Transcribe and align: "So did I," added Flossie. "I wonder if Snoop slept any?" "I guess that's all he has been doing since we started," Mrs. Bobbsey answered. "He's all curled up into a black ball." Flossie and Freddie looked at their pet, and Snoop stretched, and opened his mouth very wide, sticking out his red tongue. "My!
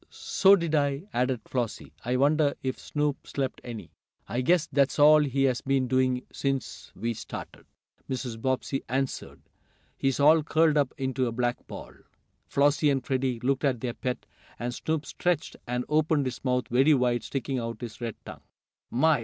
"So 0.09 0.55
did 0.55 0.73
I," 0.73 1.03
added 1.13 1.41
Flossie. 1.45 1.93
"I 2.03 2.15
wonder 2.17 2.55
if 2.63 2.79
Snoop 2.79 3.27
slept 3.27 3.61
any?" 3.63 3.91
"I 4.27 4.41
guess 4.41 4.65
that's 4.65 4.97
all 4.97 5.19
he 5.21 5.43
has 5.43 5.61
been 5.61 5.87
doing 5.87 6.25
since 6.33 6.91
we 6.95 7.13
started," 7.13 7.67
Mrs. 8.09 8.41
Bobbsey 8.41 8.81
answered. 8.89 9.43
"He's 9.95 10.19
all 10.19 10.41
curled 10.41 10.75
up 10.75 10.91
into 10.97 11.27
a 11.27 11.31
black 11.31 11.67
ball." 11.67 11.93
Flossie 12.47 12.89
and 12.89 13.05
Freddie 13.05 13.41
looked 13.41 13.63
at 13.63 13.79
their 13.81 13.93
pet, 13.93 14.25
and 14.57 14.73
Snoop 14.73 15.05
stretched, 15.05 15.55
and 15.67 15.85
opened 15.87 16.25
his 16.25 16.43
mouth 16.43 16.67
very 16.69 16.95
wide, 16.95 17.21
sticking 17.23 17.59
out 17.59 17.79
his 17.81 18.01
red 18.01 18.15
tongue. 18.25 18.41
"My! 18.89 19.19